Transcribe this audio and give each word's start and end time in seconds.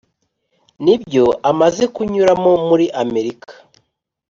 N’ibyo 0.83 1.25
amaze 1.51 1.83
kunyuramo 1.93 2.51
muri 2.67 2.85
Amerika. 3.03 3.51